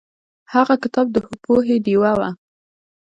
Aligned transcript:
هغه 0.53 0.73
کتاب 0.83 1.05
د 1.11 1.17
پوهې 1.43 1.77
ډیوه 1.85 2.11
وه. 2.19 2.29